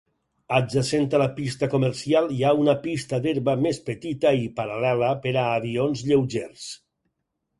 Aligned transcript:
Adjacent 0.59 1.03
a 1.15 1.19
la 1.21 1.27
pista 1.35 1.67
comercial 1.73 2.29
hi 2.37 2.39
ha 2.47 2.53
una 2.61 2.75
pista 2.87 3.19
d'herba 3.25 3.55
més 3.65 3.79
petita 3.91 4.31
i 4.45 4.49
paral·lela 4.61 5.13
per 5.27 5.35
a 5.43 5.43
avions 5.61 6.05
lleugers. 6.09 6.65